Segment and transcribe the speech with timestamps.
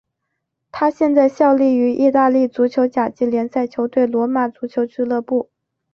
[0.71, 5.51] 他现在效力于意大利足球甲级联赛球队罗马足球俱乐部。